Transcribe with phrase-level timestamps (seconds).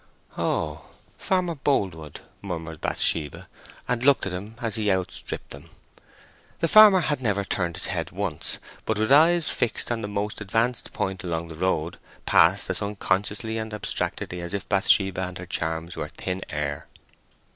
[0.35, 0.85] "Oh,
[1.19, 3.47] Farmer Boldwood," murmured Bathsheba,
[3.87, 5.69] and looked at him as he outstripped them.
[6.59, 10.41] The farmer had never turned his head once, but with eyes fixed on the most
[10.41, 15.45] advanced point along the road, passed as unconsciously and abstractedly as if Bathsheba and her
[15.45, 16.87] charms were thin air.